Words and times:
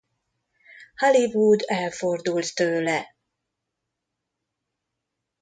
Hollywood 0.99 1.61
elfordult 1.67 2.55
tőle. 2.55 3.15